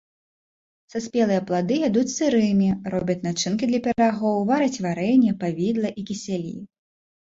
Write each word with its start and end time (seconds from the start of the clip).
Саспелыя 0.93 1.41
плады 1.51 1.77
ядуць 1.89 2.07
сырымі, 2.15 2.71
робяць 2.95 3.19
начынкі 3.29 3.63
для 3.75 3.83
пірагоў, 3.91 4.37
вараць 4.51 4.75
варэнне, 4.91 5.31
павідла 5.49 5.97
і 5.99 6.13
кісялі. 6.13 6.61